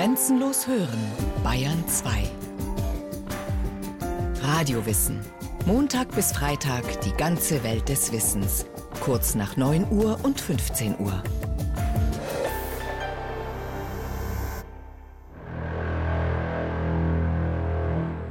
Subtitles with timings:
[0.00, 0.98] Grenzenlos hören,
[1.44, 2.22] Bayern 2.
[4.40, 5.20] Radiowissen.
[5.66, 8.64] Montag bis Freitag die ganze Welt des Wissens.
[9.02, 11.22] Kurz nach 9 Uhr und 15 Uhr.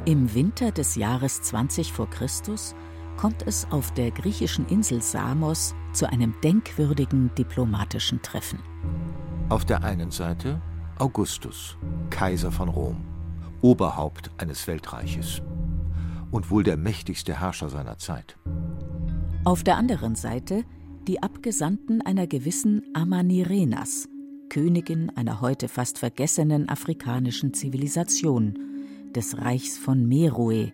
[0.05, 2.73] Im Winter des Jahres 20 vor Christus
[3.15, 8.57] kommt es auf der griechischen Insel Samos zu einem denkwürdigen diplomatischen Treffen.
[9.49, 10.59] Auf der einen Seite
[10.99, 11.77] Augustus,
[12.09, 12.97] Kaiser von Rom,
[13.61, 15.41] Oberhaupt eines Weltreiches
[16.29, 18.37] und wohl der mächtigste Herrscher seiner Zeit.
[19.45, 20.65] Auf der anderen Seite
[21.07, 24.09] die Abgesandten einer gewissen Amanirenas,
[24.49, 28.59] Königin einer heute fast vergessenen afrikanischen Zivilisation,
[29.15, 30.73] des Reichs von Meroe,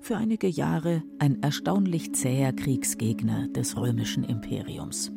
[0.00, 5.10] für einige Jahre ein erstaunlich zäher Kriegsgegner des römischen Imperiums.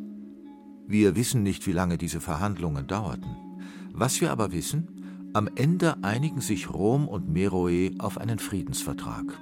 [0.87, 3.52] Wir wissen nicht, wie lange diese Verhandlungen dauerten.
[3.93, 9.39] Was wir aber wissen, am Ende einigen sich Rom und Meroe auf einen Friedensvertrag.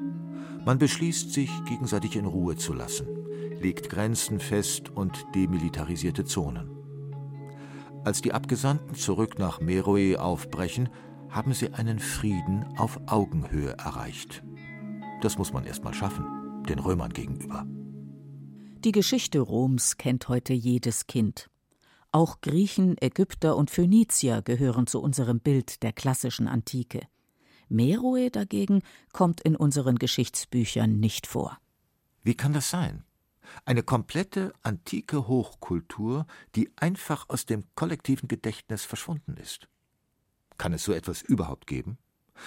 [0.66, 3.08] Man beschließt, sich gegenseitig in Ruhe zu lassen,
[3.61, 6.69] legt Grenzen fest und demilitarisierte Zonen.
[8.03, 10.89] Als die Abgesandten zurück nach Meroe aufbrechen,
[11.30, 14.43] haben sie einen Frieden auf Augenhöhe erreicht.
[15.21, 16.25] Das muss man erst mal schaffen,
[16.67, 17.65] den Römern gegenüber.
[18.83, 21.50] Die Geschichte Roms kennt heute jedes Kind.
[22.14, 27.08] Auch Griechen, Ägypter und Phönizier gehören zu unserem Bild der klassischen Antike.
[27.70, 28.81] Meroe dagegen
[29.14, 31.58] kommt in unseren Geschichtsbüchern nicht vor.
[32.23, 33.06] Wie kann das sein?
[33.64, 39.70] Eine komplette antike Hochkultur, die einfach aus dem kollektiven Gedächtnis verschwunden ist.
[40.58, 41.98] Kann es so etwas überhaupt geben?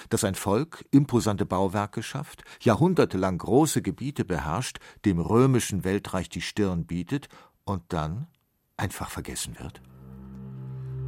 [0.09, 6.87] dass ein Volk imposante Bauwerke schafft, jahrhundertelang große Gebiete beherrscht, dem römischen Weltreich die Stirn
[6.87, 7.29] bietet
[7.65, 8.27] und dann
[8.77, 9.81] einfach vergessen wird?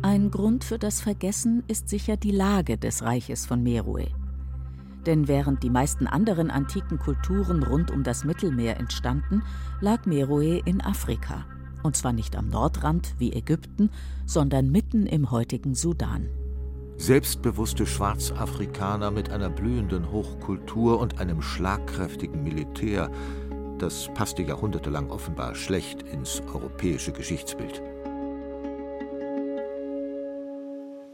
[0.03, 4.07] Ein Grund für das Vergessen ist sicher die Lage des Reiches von Meroe.
[5.05, 9.43] Denn während die meisten anderen antiken Kulturen rund um das Mittelmeer entstanden,
[9.81, 11.45] lag Meroe in Afrika.
[11.83, 13.91] Und zwar nicht am Nordrand wie Ägypten,
[14.27, 16.29] sondern mitten im heutigen Sudan.
[16.99, 23.11] Selbstbewusste Schwarzafrikaner mit einer blühenden Hochkultur und einem schlagkräftigen Militär,
[23.79, 27.83] das passte jahrhundertelang offenbar schlecht ins europäische Geschichtsbild.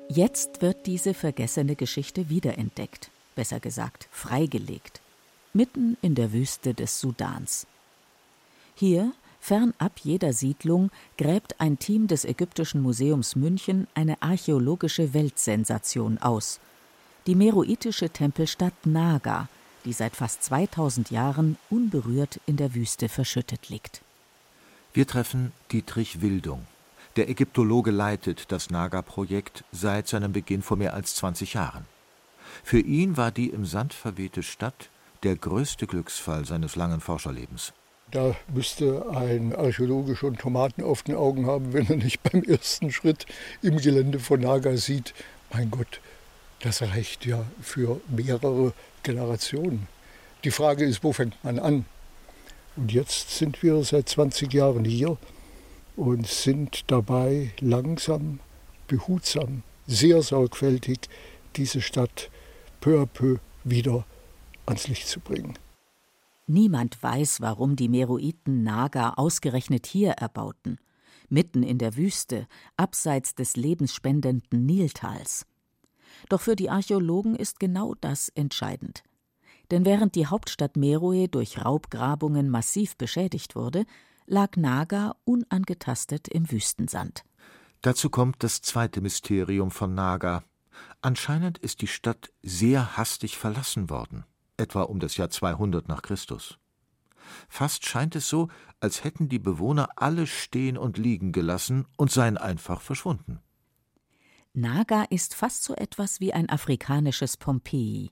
[0.09, 5.01] Jetzt wird diese vergessene Geschichte wiederentdeckt, besser gesagt freigelegt,
[5.55, 7.67] mitten in der Wüste des Sudans.
[8.75, 16.61] Hier Fernab jeder Siedlung gräbt ein Team des Ägyptischen Museums München eine archäologische Weltsensation aus.
[17.27, 19.49] Die meroitische Tempelstadt Naga,
[19.85, 24.03] die seit fast 2000 Jahren unberührt in der Wüste verschüttet liegt.
[24.93, 26.67] Wir treffen Dietrich Wildung.
[27.17, 31.85] Der Ägyptologe leitet das Naga-Projekt seit seinem Beginn vor mehr als 20 Jahren.
[32.65, 34.89] Für ihn war die im Sand verwehte Stadt
[35.23, 37.73] der größte Glücksfall seines langen Forscherlebens.
[38.11, 42.91] Da müsste ein Archäologe schon Tomaten auf den Augen haben, wenn er nicht beim ersten
[42.93, 43.25] Schritt
[43.63, 45.15] im Gelände von Naga sieht,
[45.53, 46.01] mein Gott,
[46.61, 49.89] das reicht ja für mehrere Generationen.
[50.45, 51.85] Die Frage ist, wo fängt man an?
[52.77, 55.19] Und jetzt sind wir seit 20 Jahren hier
[55.97, 58.41] und sind dabei langsam,
[58.87, 61.01] behutsam, sehr sorgfältig
[61.57, 62.31] diese Stadt
[62.81, 64.05] peu à peu wieder
[64.67, 65.59] ans Licht zu bringen.
[66.47, 70.79] Niemand weiß, warum die Meroiten Naga ausgerechnet hier erbauten,
[71.29, 72.47] mitten in der Wüste,
[72.77, 75.47] abseits des lebensspendenden Niltals.
[76.29, 79.03] Doch für die Archäologen ist genau das entscheidend.
[79.71, 83.85] Denn während die Hauptstadt Meroe durch Raubgrabungen massiv beschädigt wurde,
[84.27, 87.25] lag Naga unangetastet im Wüstensand.
[87.81, 90.45] Dazu kommt das zweite Mysterium von Naga.
[91.01, 94.25] Anscheinend ist die Stadt sehr hastig verlassen worden
[94.63, 96.59] etwa um das Jahr 200 nach Christus.
[97.49, 98.49] Fast scheint es so,
[98.81, 103.41] als hätten die Bewohner alles stehen und liegen gelassen und seien einfach verschwunden.
[104.55, 108.11] Naga ist fast so etwas wie ein afrikanisches Pompeji.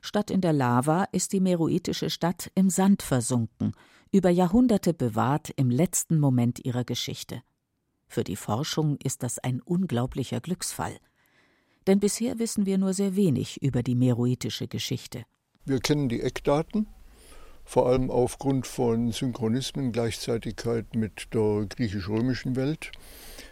[0.00, 3.72] Statt in der Lava ist die meroitische Stadt im Sand versunken,
[4.10, 7.42] über Jahrhunderte bewahrt im letzten Moment ihrer Geschichte.
[8.08, 10.96] Für die Forschung ist das ein unglaublicher Glücksfall.
[11.86, 15.24] Denn bisher wissen wir nur sehr wenig über die meroitische Geschichte.
[15.64, 16.86] Wir kennen die Eckdaten,
[17.66, 22.92] vor allem aufgrund von Synchronismen, Gleichzeitigkeit mit der griechisch-römischen Welt.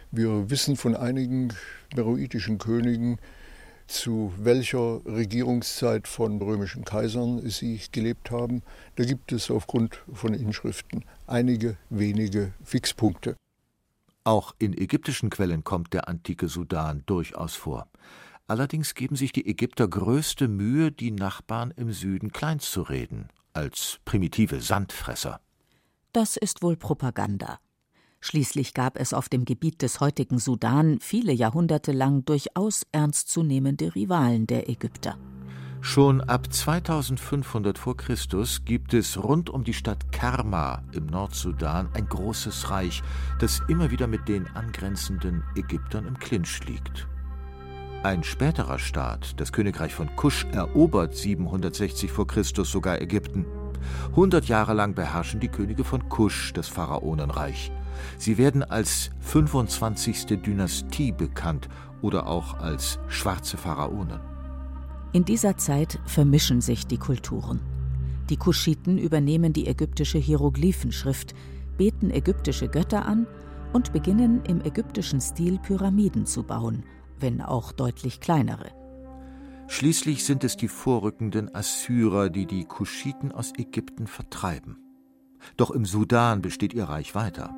[0.09, 1.53] Wir wissen von einigen
[1.95, 3.19] meroitischen Königen,
[3.87, 8.63] zu welcher Regierungszeit von römischen Kaisern sie gelebt haben.
[8.95, 13.35] Da gibt es aufgrund von Inschriften einige wenige Fixpunkte.
[14.23, 17.87] Auch in ägyptischen Quellen kommt der antike Sudan durchaus vor.
[18.47, 25.39] Allerdings geben sich die Ägypter größte Mühe, die Nachbarn im Süden kleinzureden, als primitive Sandfresser.
[26.13, 27.59] Das ist wohl Propaganda.
[28.21, 34.47] Schließlich gab es auf dem Gebiet des heutigen Sudan viele Jahrhunderte lang durchaus ernstzunehmende Rivalen
[34.47, 35.17] der Ägypter.
[35.81, 37.93] Schon ab 2500 v.
[37.93, 38.15] Chr.
[38.65, 43.03] gibt es rund um die Stadt Karma im Nordsudan ein großes Reich,
[43.39, 47.07] das immer wieder mit den angrenzenden Ägyptern im Clinch liegt.
[48.05, 52.25] Ein späterer Staat, das Königreich von Kusch, erobert 760 v.
[52.25, 52.43] Chr.
[52.43, 53.47] sogar Ägypten.
[54.15, 57.71] Hundert Jahre lang beherrschen die Könige von Kusch das Pharaonenreich.
[58.19, 60.39] Sie werden als 25.
[60.39, 61.67] Dynastie bekannt
[62.03, 64.19] oder auch als schwarze Pharaonen.
[65.11, 67.59] In dieser Zeit vermischen sich die Kulturen.
[68.29, 71.33] Die Kuschiten übernehmen die ägyptische Hieroglyphenschrift,
[71.75, 73.25] beten ägyptische Götter an
[73.73, 76.83] und beginnen im ägyptischen Stil Pyramiden zu bauen,
[77.19, 78.71] wenn auch deutlich kleinere.
[79.67, 84.77] Schließlich sind es die vorrückenden Assyrer, die die Kuschiten aus Ägypten vertreiben.
[85.57, 87.55] Doch im Sudan besteht ihr Reich weiter.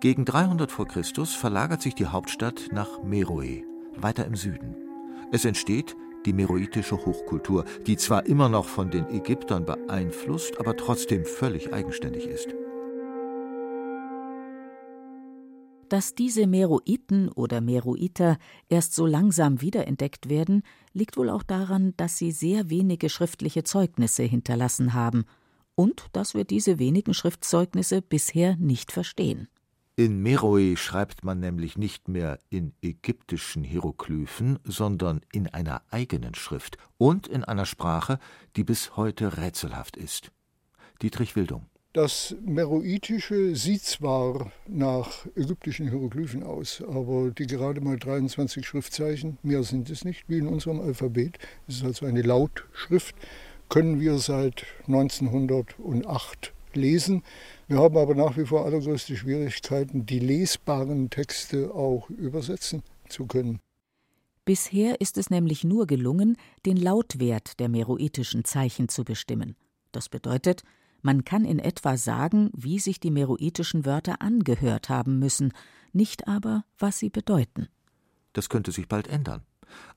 [0.00, 0.84] Gegen 300 v.
[0.84, 1.26] Chr.
[1.26, 3.62] verlagert sich die Hauptstadt nach Meroe,
[3.96, 4.76] weiter im Süden.
[5.32, 11.24] Es entsteht die meroitische Hochkultur, die zwar immer noch von den Ägyptern beeinflusst, aber trotzdem
[11.24, 12.54] völlig eigenständig ist.
[15.88, 18.38] Dass diese Meroiten oder Meroiter
[18.68, 24.22] erst so langsam wiederentdeckt werden, liegt wohl auch daran, dass sie sehr wenige schriftliche Zeugnisse
[24.22, 25.24] hinterlassen haben
[25.74, 29.48] und dass wir diese wenigen Schriftzeugnisse bisher nicht verstehen.
[29.96, 36.78] In Meroe schreibt man nämlich nicht mehr in ägyptischen Hieroglyphen, sondern in einer eigenen Schrift
[36.98, 38.18] und in einer Sprache,
[38.56, 40.32] die bis heute rätselhaft ist.
[41.00, 41.66] Dietrich Wildung.
[41.94, 49.62] Das Meroitische sieht zwar nach ägyptischen Hieroglyphen aus, aber die gerade mal 23 Schriftzeichen, mehr
[49.62, 51.38] sind es nicht, wie in unserem Alphabet,
[51.68, 53.14] es ist also eine Lautschrift,
[53.68, 57.22] können wir seit 1908 lesen.
[57.68, 63.60] Wir haben aber nach wie vor allergrößte Schwierigkeiten, die lesbaren Texte auch übersetzen zu können.
[64.44, 69.54] Bisher ist es nämlich nur gelungen, den Lautwert der meroitischen Zeichen zu bestimmen.
[69.92, 70.64] Das bedeutet,
[71.04, 75.52] man kann in etwa sagen, wie sich die meroitischen Wörter angehört haben müssen,
[75.92, 77.68] nicht aber, was sie bedeuten.
[78.32, 79.42] Das könnte sich bald ändern.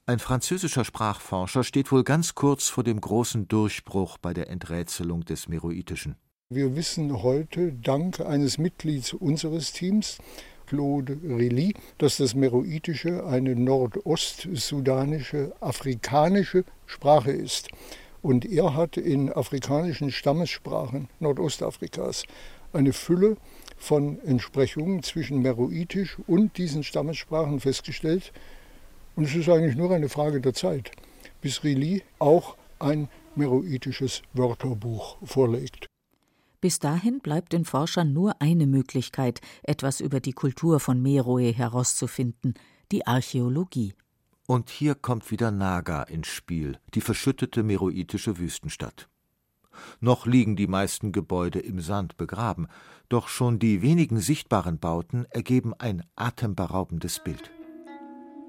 [0.05, 5.47] Ein französischer Sprachforscher steht wohl ganz kurz vor dem großen Durchbruch bei der Enträtselung des
[5.47, 6.17] Meroitischen.
[6.49, 10.17] Wir wissen heute dank eines Mitglieds unseres Teams,
[10.65, 17.69] Claude Rely, dass das Meroitische eine nordostsudanische, afrikanische Sprache ist.
[18.21, 22.23] Und er hat in afrikanischen Stammessprachen Nordostafrikas
[22.73, 23.37] eine Fülle
[23.77, 28.31] von Entsprechungen zwischen Meroitisch und diesen Stammessprachen festgestellt.
[29.15, 30.91] Und es ist eigentlich nur eine Frage der Zeit,
[31.41, 35.87] bis Reli auch ein meroitisches Wörterbuch vorlegt.
[36.59, 42.55] Bis dahin bleibt den Forschern nur eine Möglichkeit, etwas über die Kultur von Meroe herauszufinden,
[42.91, 43.93] die Archäologie.
[44.47, 49.09] Und hier kommt wieder Naga ins Spiel, die verschüttete meroitische Wüstenstadt.
[49.99, 52.67] Noch liegen die meisten Gebäude im Sand begraben,
[53.09, 57.51] doch schon die wenigen sichtbaren Bauten ergeben ein atemberaubendes Bild.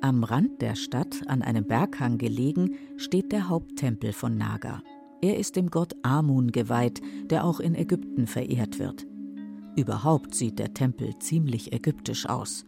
[0.00, 4.80] Am Rand der Stadt, an einem Berghang gelegen, steht der Haupttempel von Naga.
[5.20, 9.04] Er ist dem Gott Amun geweiht, der auch in Ägypten verehrt wird.
[9.74, 12.64] Überhaupt sieht der Tempel ziemlich ägyptisch aus.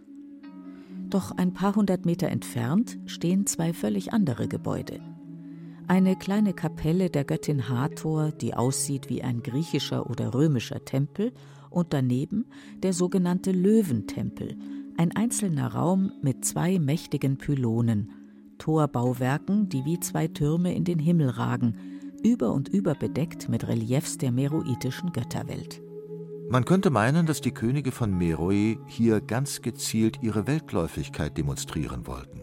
[1.11, 5.01] Doch ein paar hundert Meter entfernt stehen zwei völlig andere Gebäude.
[5.89, 11.33] Eine kleine Kapelle der Göttin Hathor, die aussieht wie ein griechischer oder römischer Tempel,
[11.69, 12.47] und daneben
[12.83, 14.57] der sogenannte Löwentempel,
[14.97, 18.13] ein einzelner Raum mit zwei mächtigen Pylonen,
[18.59, 21.75] Torbauwerken, die wie zwei Türme in den Himmel ragen,
[22.23, 25.83] über und über bedeckt mit Reliefs der meroitischen Götterwelt.
[26.51, 32.41] Man könnte meinen, dass die Könige von Meroe hier ganz gezielt ihre Weltläufigkeit demonstrieren wollten.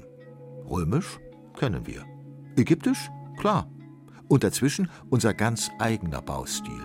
[0.66, 1.20] Römisch
[1.60, 2.06] kennen wir.
[2.56, 3.10] Ägyptisch?
[3.38, 3.70] Klar.
[4.30, 6.82] Und dazwischen unser ganz eigener Baustil.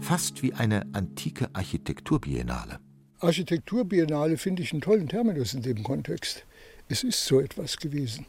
[0.00, 2.80] Fast wie eine antike Architekturbiennale.
[3.20, 6.46] Architekturbiennale finde ich einen tollen Terminus in dem Kontext.
[6.88, 8.24] Es ist so etwas gewesen.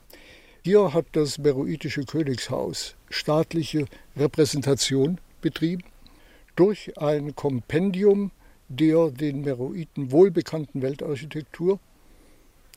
[0.64, 3.86] Hier hat das Meroitische Königshaus staatliche
[4.18, 5.93] Repräsentation betrieben
[6.56, 8.32] durch ein Kompendium
[8.70, 11.80] der den Meroiten wohlbekannten Weltarchitektur.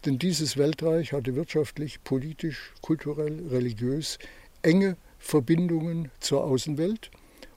[0.04, 4.18] Denn dieses Weltreich hatte wirtschaftlich, politisch, kulturell, religiös
[4.62, 7.11] enge Verbindungen zur Außenwelt,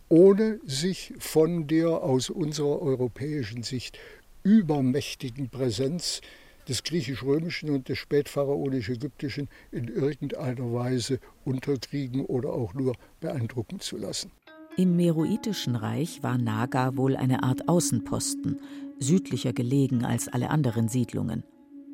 [0.08, 4.00] ohne sich von der aus unserer europäischen Sicht
[4.44, 6.22] übermächtigen Präsenz
[6.68, 14.32] des griechisch-römischen und des spätpharaonisch-ägyptischen in irgendeiner Weise unterkriegen oder auch nur beeindrucken zu lassen.
[14.80, 18.62] Im Meroitischen Reich war Naga wohl eine Art Außenposten,
[18.98, 21.44] südlicher gelegen als alle anderen Siedlungen.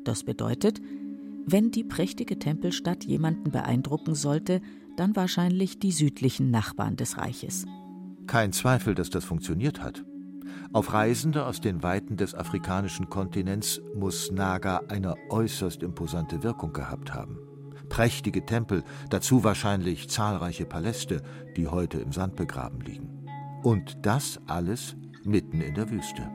[0.04, 0.80] Das bedeutet,
[1.46, 4.60] wenn die prächtige Tempelstadt jemanden beeindrucken sollte,
[4.96, 7.66] dann wahrscheinlich die südlichen Nachbarn des Reiches.
[8.28, 10.04] Kein Zweifel, dass das funktioniert hat.
[10.72, 17.12] Auf Reisende aus den Weiten des afrikanischen Kontinents muss Naga eine äußerst imposante Wirkung gehabt
[17.12, 17.36] haben.
[17.88, 21.22] Prächtige Tempel, dazu wahrscheinlich zahlreiche Paläste,
[21.56, 23.26] die heute im Sand begraben liegen.
[23.62, 26.30] Und das alles mitten in der Wüste.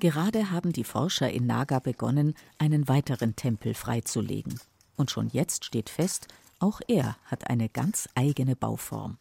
[0.00, 4.58] Gerade haben die Forscher in Naga begonnen, einen weiteren Tempel freizulegen.
[4.96, 6.26] Und schon jetzt steht fest,
[6.58, 9.18] auch er hat eine ganz eigene Bauform.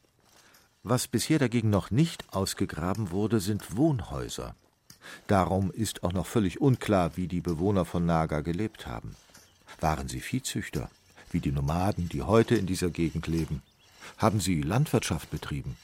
[0.84, 4.56] Was bisher dagegen noch nicht ausgegraben wurde, sind Wohnhäuser.
[5.28, 9.16] Darum ist auch noch völlig unklar, wie die Bewohner von Naga gelebt haben.
[9.80, 10.90] Waren sie Viehzüchter,
[11.32, 13.62] wie die Nomaden, die heute in dieser Gegend leben?
[14.18, 15.78] Haben sie Landwirtschaft betrieben?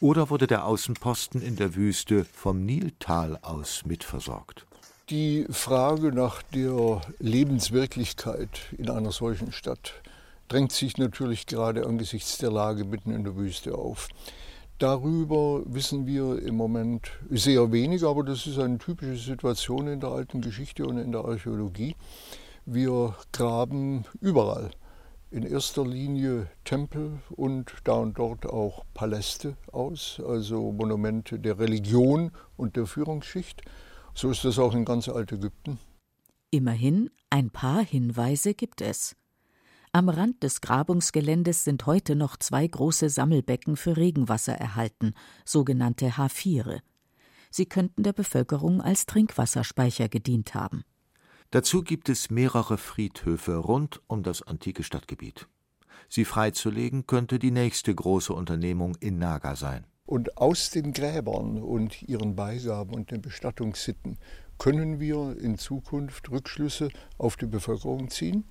[0.00, 4.64] Oder wurde der Außenposten in der Wüste vom Niltal aus mitversorgt?
[5.10, 9.94] Die Frage nach der Lebenswirklichkeit in einer solchen Stadt
[10.48, 14.08] drängt sich natürlich gerade angesichts der Lage mitten in der Wüste auf.
[14.78, 20.10] Darüber wissen wir im Moment sehr wenig, aber das ist eine typische Situation in der
[20.10, 21.96] alten Geschichte und in der Archäologie.
[22.64, 24.70] Wir graben überall.
[25.32, 32.30] In erster Linie Tempel und da und dort auch Paläste aus, also Monumente der Religion
[32.56, 33.62] und der Führungsschicht.
[34.14, 35.80] So ist das auch in ganz Altägypten.
[36.50, 39.16] Immerhin, ein paar Hinweise gibt es.
[39.92, 45.14] Am Rand des Grabungsgeländes sind heute noch zwei große Sammelbecken für Regenwasser erhalten,
[45.46, 46.82] sogenannte Hafire.
[47.50, 50.84] Sie könnten der Bevölkerung als Trinkwasserspeicher gedient haben.
[51.50, 55.48] Dazu gibt es mehrere Friedhöfe rund um das antike Stadtgebiet.
[56.10, 59.86] Sie freizulegen könnte die nächste große Unternehmung in Naga sein.
[60.04, 64.18] Und aus den Gräbern und ihren Beigaben und den Bestattungssitten
[64.58, 68.44] können wir in Zukunft Rückschlüsse auf die Bevölkerung ziehen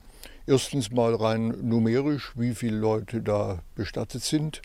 [0.45, 4.61] Erstens mal rein numerisch, wie viele Leute da bestattet sind.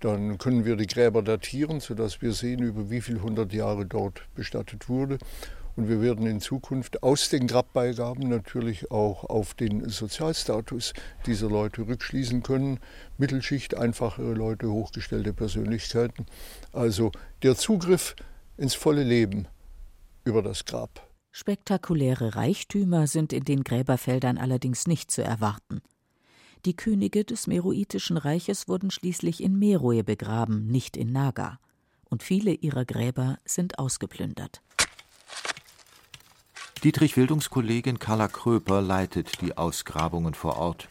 [0.00, 4.22] Dann können wir die Gräber datieren, sodass wir sehen, über wie viele hundert Jahre dort
[4.34, 5.18] bestattet wurde.
[5.76, 10.92] Und wir werden in Zukunft aus den Grabbeigaben natürlich auch auf den Sozialstatus
[11.26, 12.80] dieser Leute rückschließen können.
[13.16, 16.26] Mittelschicht, einfache Leute, hochgestellte Persönlichkeiten.
[16.72, 17.12] Also
[17.42, 18.16] der Zugriff
[18.56, 19.46] ins volle Leben
[20.24, 21.07] über das Grab.
[21.30, 25.82] Spektakuläre Reichtümer sind in den Gräberfeldern allerdings nicht zu erwarten.
[26.64, 31.60] Die Könige des Meroitischen Reiches wurden schließlich in Meroe begraben, nicht in Naga,
[32.04, 34.62] und viele ihrer Gräber sind ausgeplündert.
[36.82, 40.88] Dietrich Wildungs Kollegin Carla Kröper leitet die Ausgrabungen vor Ort.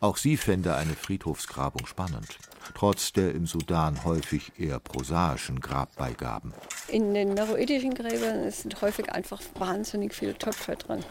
[0.00, 2.38] Auch sie fände eine Friedhofsgrabung spannend,
[2.74, 6.52] trotz der im Sudan häufig eher prosaischen Grabbeigaben.
[6.88, 11.04] In den meroitischen Gräbern sind häufig einfach wahnsinnig viele Töpfe drin.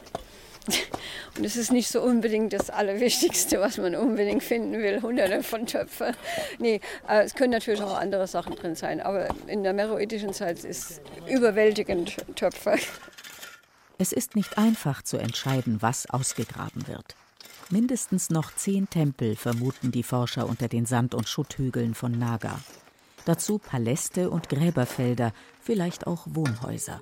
[1.37, 5.65] Und es ist nicht so unbedingt das Allerwichtigste, was man unbedingt finden will, hunderte von
[5.65, 6.15] Töpfen.
[6.59, 10.63] Nee, äh, es können natürlich auch andere Sachen drin sein, aber in der meroitischen Zeit
[10.63, 12.77] ist überwältigend Töpfe.
[13.97, 17.15] Es ist nicht einfach zu entscheiden, was ausgegraben wird.
[17.71, 22.59] Mindestens noch zehn Tempel vermuten die Forscher unter den Sand- und Schutthügeln von Naga.
[23.25, 27.01] Dazu Paläste und Gräberfelder, vielleicht auch Wohnhäuser.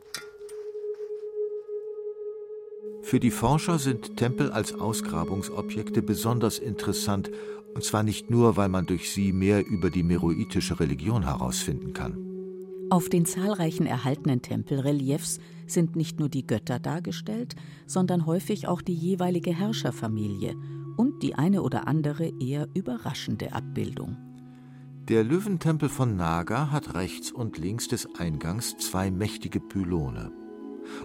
[3.02, 7.30] Für die Forscher sind Tempel als Ausgrabungsobjekte besonders interessant,
[7.74, 12.33] und zwar nicht nur, weil man durch sie mehr über die meroitische Religion herausfinden kann.
[12.90, 17.56] Auf den zahlreichen erhaltenen Tempelreliefs sind nicht nur die Götter dargestellt,
[17.88, 20.56] sondern häufig auch die jeweilige Herrscherfamilie
[20.98, 24.18] und die eine oder andere eher überraschende Abbildung.
[25.10, 30.32] Der Löwentempel von Naga hat rechts und links des Eingangs zwei mächtige Pylone.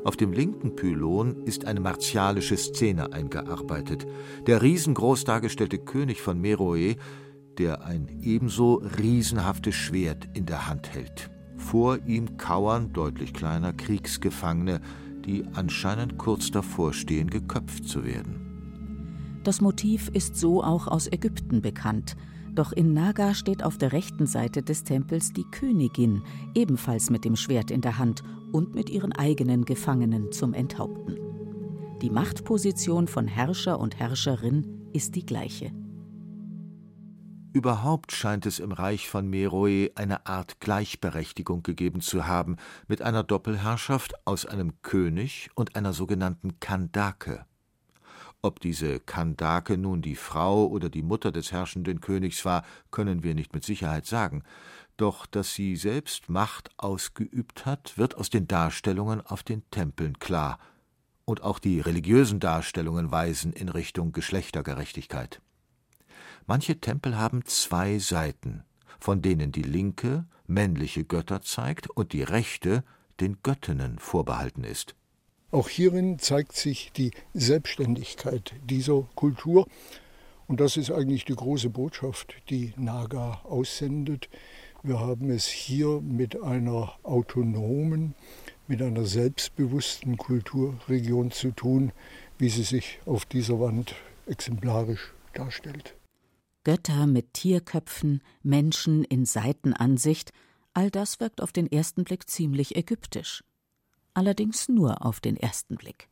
[0.04, 4.06] Auf dem linken Pylon ist eine martialische Szene eingearbeitet.
[4.47, 6.97] Der riesengroß dargestellte König von Meroe,
[7.58, 11.30] der ein ebenso riesenhaftes Schwert in der Hand hält.
[11.59, 14.81] Vor ihm kauern, deutlich kleiner, Kriegsgefangene,
[15.27, 19.41] die anscheinend kurz davor stehen, geköpft zu werden.
[19.45, 22.17] Das Motiv ist so auch aus Ägypten bekannt.
[22.55, 26.23] Doch in Naga steht auf der rechten Seite des Tempels die Königin,
[26.55, 28.23] ebenfalls mit dem Schwert in der Hand
[28.53, 31.17] und mit ihren eigenen Gefangenen zum Enthaupten.
[32.03, 35.73] Die Machtposition von Herrscher und Herrscherin ist die gleiche.
[37.59, 43.25] Überhaupt scheint es im Reich von Meroe eine Art Gleichberechtigung gegeben zu haben, mit einer
[43.25, 47.47] Doppelherrschaft aus einem König und einer sogenannten Kandake.
[48.43, 53.35] Ob diese Kandake nun die Frau oder die Mutter des herrschenden Königs war, können wir
[53.35, 54.45] nicht mit Sicherheit sagen.
[54.97, 60.61] Doch dass sie selbst Macht ausgeübt hat, wird aus den Darstellungen auf den Tempeln klar.
[61.25, 65.41] Und auch die religiösen Darstellungen weisen in Richtung Geschlechtergerechtigkeit.
[66.50, 68.64] Manche Tempel haben zwei Seiten,
[68.99, 72.85] von denen die linke männliche Götter zeigt und die rechte
[73.21, 74.95] den Göttinnen vorbehalten ist.
[75.50, 79.67] Auch hierin zeigt sich die Selbstständigkeit dieser Kultur.
[80.47, 84.31] Und das ist eigentlich die große Botschaft, die Naga aussendet.
[84.83, 88.14] Wir haben es hier mit einer autonomen,
[88.67, 91.93] mit einer selbstbewussten Kulturregion zu tun,
[92.38, 93.95] wie sie sich auf dieser Wand
[94.26, 95.98] exemplarisch darstellt.
[96.68, 100.34] Götter mit Tierköpfen, Menschen in Seitenansicht,
[100.75, 103.42] all das wirkt auf den ersten Blick ziemlich ägyptisch.
[104.12, 106.10] Allerdings nur auf den ersten Blick.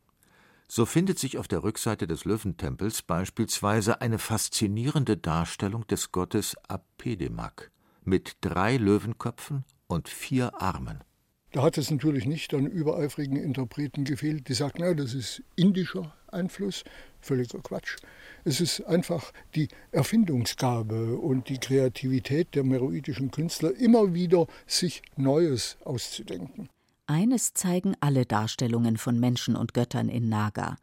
[0.67, 7.69] So findet sich auf der Rückseite des Löwentempels beispielsweise eine faszinierende Darstellung des Gottes Apedemak
[8.03, 11.03] mit drei Löwenköpfen und vier Armen.
[11.51, 16.15] Da hat es natürlich nicht an übereifrigen Interpreten gefehlt, die sagten, na, das ist indischer
[16.31, 16.83] Einfluss.
[17.19, 17.97] Völliger Quatsch.
[18.43, 25.77] Es ist einfach die Erfindungsgabe und die Kreativität der meroitischen Künstler, immer wieder sich Neues
[25.83, 26.69] auszudenken.
[27.07, 30.77] Eines zeigen alle Darstellungen von Menschen und Göttern in Naga.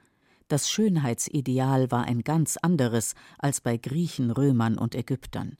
[0.49, 5.57] Das Schönheitsideal war ein ganz anderes als bei Griechen, Römern und Ägyptern.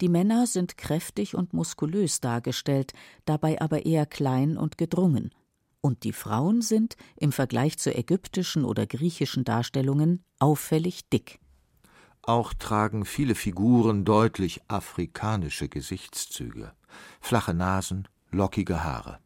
[0.00, 2.92] Die Männer sind kräftig und muskulös dargestellt,
[3.24, 5.30] dabei aber eher klein und gedrungen.
[5.82, 11.40] Und die Frauen sind, im Vergleich zu ägyptischen oder griechischen Darstellungen, auffällig dick.
[12.22, 16.72] Auch tragen viele Figuren deutlich afrikanische Gesichtszüge,
[17.20, 19.18] flache Nasen, lockige Haare.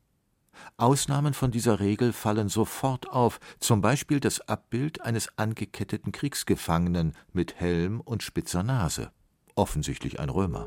[0.78, 7.60] Ausnahmen von dieser Regel fallen sofort auf, zum Beispiel das Abbild eines angeketteten Kriegsgefangenen mit
[7.60, 9.12] Helm und spitzer Nase,
[9.54, 10.66] offensichtlich ein Römer.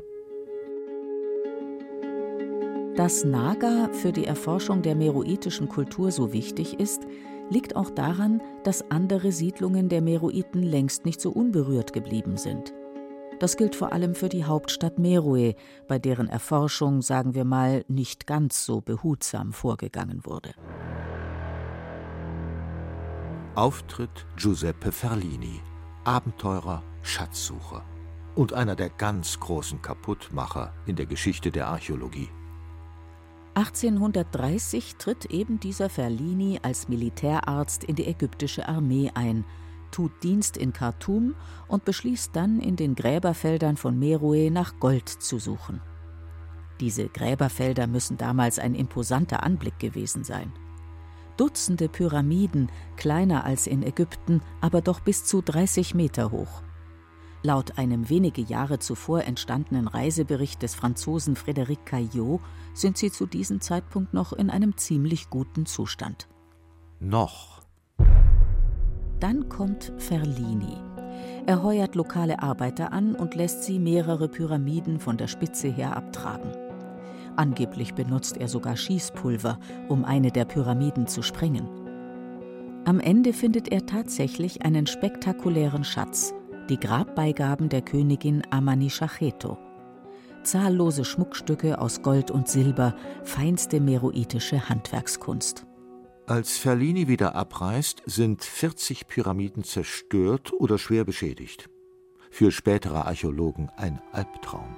[2.96, 7.06] Dass Naga für die Erforschung der meroitischen Kultur so wichtig ist,
[7.48, 12.74] liegt auch daran, dass andere Siedlungen der Meroiten längst nicht so unberührt geblieben sind.
[13.38, 15.54] Das gilt vor allem für die Hauptstadt Meroe,
[15.88, 20.50] bei deren Erforschung, sagen wir mal, nicht ganz so behutsam vorgegangen wurde.
[23.54, 25.60] Auftritt Giuseppe Ferlini,
[26.04, 27.84] Abenteurer, Schatzsucher
[28.34, 32.28] und einer der ganz großen Kaputtmacher in der Geschichte der Archäologie.
[33.60, 39.44] 1830 tritt eben dieser Ferlini als Militärarzt in die ägyptische Armee ein–
[39.90, 41.34] tut Dienst in Khartoum
[41.68, 45.80] und beschließt dann, in den Gräberfeldern von Meroe nach Gold zu suchen.
[46.80, 50.52] Diese Gräberfelder müssen damals ein imposanter Anblick gewesen sein.
[51.36, 56.62] Dutzende Pyramiden, kleiner als in Ägypten, aber doch bis zu 30 Meter hoch.
[57.42, 62.40] Laut einem wenige Jahre zuvor entstandenen Reisebericht des Franzosen Frédéric Caillot
[62.74, 66.28] sind sie zu diesem Zeitpunkt noch in einem ziemlich guten Zustand.
[66.98, 67.60] Noch
[69.20, 70.78] dann kommt Ferlini.
[71.46, 76.52] Er heuert lokale Arbeiter an und lässt sie mehrere Pyramiden von der Spitze her abtragen.
[77.36, 81.68] Angeblich benutzt er sogar Schießpulver, um eine der Pyramiden zu sprengen.
[82.86, 86.32] Am Ende findet er tatsächlich einen spektakulären Schatz,
[86.70, 89.58] die Grabbeigaben der Königin Amanichacheto.
[90.44, 95.66] Zahllose Schmuckstücke aus Gold und Silber, feinste meroitische Handwerkskunst.
[96.26, 101.68] Als Ferlini wieder abreist, sind 40 Pyramiden zerstört oder schwer beschädigt.
[102.30, 104.76] Für spätere Archäologen ein Albtraum.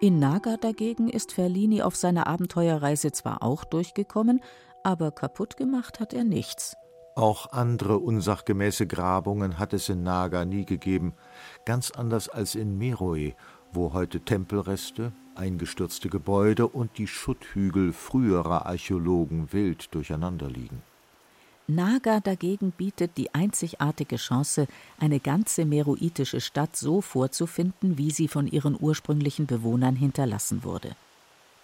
[0.00, 4.40] In Naga dagegen ist Ferlini auf seiner Abenteuerreise zwar auch durchgekommen,
[4.82, 6.74] aber kaputt gemacht hat er nichts.
[7.16, 11.14] Auch andere unsachgemäße Grabungen hat es in Naga nie gegeben,
[11.64, 13.32] ganz anders als in Meroe,
[13.72, 20.82] wo heute Tempelreste, eingestürzte Gebäude und die Schutthügel früherer Archäologen wild durcheinanderliegen.
[21.68, 24.66] Naga dagegen bietet die einzigartige Chance,
[25.00, 30.94] eine ganze meroitische Stadt so vorzufinden, wie sie von ihren ursprünglichen Bewohnern hinterlassen wurde.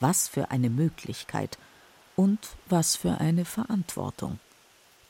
[0.00, 1.58] Was für eine Möglichkeit
[2.16, 4.40] und was für eine Verantwortung.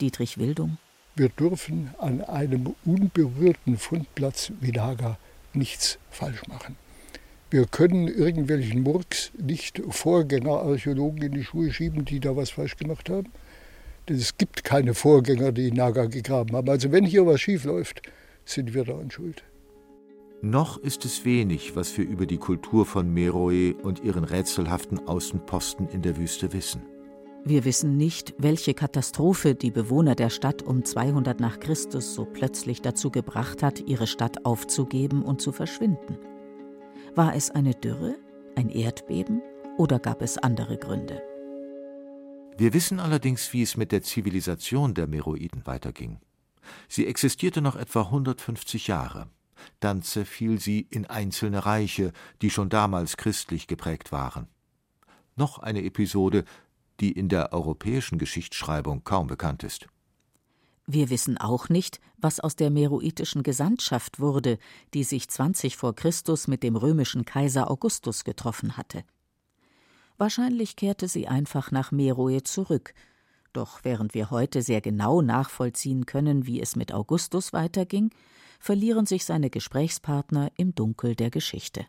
[0.03, 0.79] Dietrich Wildung.
[1.15, 5.17] Wir dürfen an einem unberührten Fundplatz wie Naga
[5.55, 6.75] nichts falsch machen.
[7.51, 13.11] Wir können irgendwelchen Murks nicht Vorgängerarchäologen in die Schuhe schieben, die da was falsch gemacht
[13.11, 13.31] haben.
[14.09, 16.69] Denn es gibt keine Vorgänger, die in Naga gegraben haben.
[16.69, 18.03] Also wenn hier was schief läuft,
[18.45, 19.45] sind wir daran schuld.
[20.41, 25.89] Noch ist es wenig, was wir über die Kultur von Meroe und ihren rätselhaften Außenposten
[25.91, 26.83] in der Wüste wissen.
[27.45, 32.83] Wir wissen nicht, welche Katastrophe die Bewohner der Stadt um 200 nach Christus so plötzlich
[32.83, 36.19] dazu gebracht hat, ihre Stadt aufzugeben und zu verschwinden.
[37.17, 38.15] War es eine Dürre,
[38.55, 39.43] ein Erdbeben
[39.77, 41.21] oder gab es andere Gründe?
[42.57, 46.21] Wir wissen allerdings, wie es mit der Zivilisation der Meroiden weiterging.
[46.87, 49.27] Sie existierte noch etwa 150 Jahre.
[49.81, 54.47] Dann zerfiel sie in einzelne Reiche, die schon damals christlich geprägt waren.
[55.35, 56.45] Noch eine Episode,
[57.01, 59.89] die in der europäischen Geschichtsschreibung kaum bekannt ist.
[60.87, 64.59] Wir wissen auch nicht, was aus der meroitischen Gesandtschaft wurde,
[64.95, 69.05] die sich 20 vor Christus mit dem römischen Kaiser Augustus getroffen hatte.
[70.19, 72.95] Wahrscheinlich kehrte sie einfach nach Meroe zurück.
[73.53, 78.11] Doch während wir heute sehr genau nachvollziehen können, wie es mit Augustus weiterging,
[78.59, 81.87] verlieren sich seine Gesprächspartner im Dunkel der Geschichte.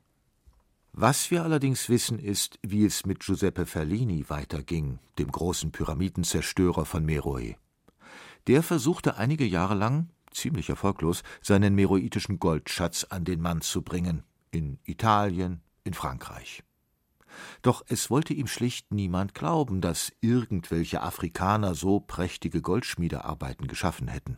[0.96, 7.04] Was wir allerdings wissen, ist, wie es mit Giuseppe Ferlini weiterging, dem großen Pyramidenzerstörer von
[7.04, 7.56] Meroe.
[8.46, 14.24] Der versuchte einige Jahre lang, ziemlich erfolglos, seinen meroitischen Goldschatz an den Mann zu bringen,
[14.52, 16.64] in Italien, in Frankreich.
[17.64, 24.38] Doch es wollte ihm schlicht niemand glauben, dass irgendwelche Afrikaner so prächtige Goldschmiedearbeiten geschaffen hätten.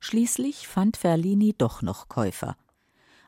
[0.00, 2.56] Schließlich fand Ferlini doch noch Käufer.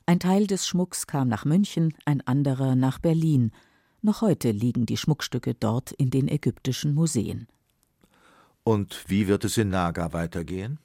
[0.08, 3.52] Ein Teil des Schmucks kam nach München, ein anderer nach Berlin.
[4.00, 7.46] Noch heute liegen die Schmuckstücke dort in den ägyptischen Museen.
[8.64, 10.78] Und wie wird es in Naga weitergehen?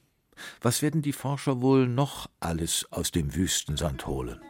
[0.60, 4.42] Was werden die Forscher wohl noch alles aus dem Wüstensand holen?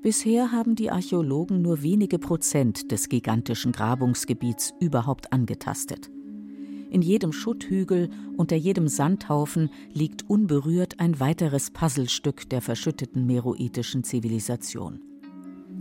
[0.00, 6.08] Bisher haben die Archäologen nur wenige Prozent des gigantischen Grabungsgebiets überhaupt angetastet.
[6.96, 15.00] In jedem Schutthügel, unter jedem Sandhaufen liegt unberührt ein weiteres Puzzlestück der verschütteten meroitischen Zivilisation.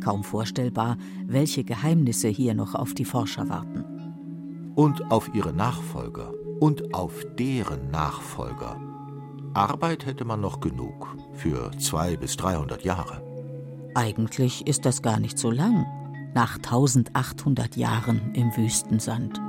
[0.04, 3.86] Kaum vorstellbar, welche Geheimnisse hier noch auf die Forscher warten.
[4.76, 8.78] Und auf ihre Nachfolger und auf deren Nachfolger.
[9.54, 13.24] Arbeit hätte man noch genug für zwei bis dreihundert Jahre.
[13.94, 15.86] Eigentlich ist das gar nicht so lang,
[16.34, 19.45] nach 1800 Jahren im Wüstensand.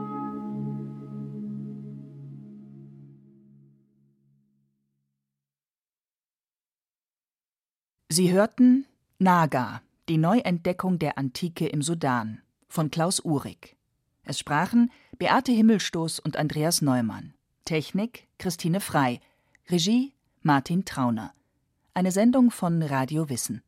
[8.17, 8.87] Sie hörten
[9.19, 13.77] Naga, die Neuentdeckung der Antike im Sudan von Klaus Uhrig.
[14.23, 17.35] Es sprachen Beate Himmelstoß und Andreas Neumann.
[17.67, 19.21] Technik Christine Frei.
[19.69, 21.35] Regie Martin Trauner.
[21.93, 23.63] Eine Sendung von Radio Wissen.